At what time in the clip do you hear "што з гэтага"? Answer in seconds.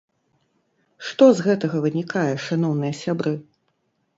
1.09-1.81